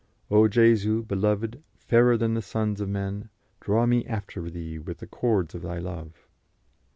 [0.31, 5.05] "O Jesu, beloved, fairer than the sons of men, draw me after Thee with the
[5.05, 6.25] cords of Thy love."